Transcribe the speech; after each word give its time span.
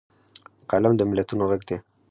قلم 0.69 0.93
د 0.97 1.01
ملتونو 1.09 1.43
غږ 1.49 1.61
دی 1.69 1.77